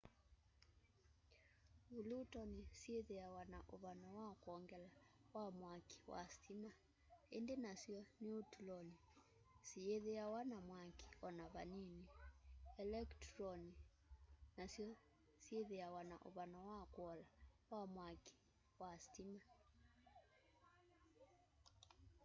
vulotoni 1.93 2.61
syithiawa 2.79 3.41
na 3.53 3.59
uvano 3.75 4.07
wa 4.19 4.29
kwongela 4.43 4.89
wa 5.35 5.45
mwaki 5.59 5.97
wa 6.13 6.21
sitima 6.33 6.71
indi 7.37 7.55
nasyo 7.65 7.99
niutuloni 8.23 8.95
siyithiawa 9.67 10.41
na 10.51 10.57
mwaki 10.69 11.07
ona 11.27 11.45
vanini 11.55 12.03
elekituloni 12.83 13.71
nasyo 14.57 14.87
syithiawa 15.43 16.01
na 16.09 16.17
uvano 16.27 16.57
wa 16.69 16.79
kuola 16.93 17.27
wa 17.73 17.81
mwaki 17.93 18.35
wa 18.81 18.89
sitima 19.03 19.43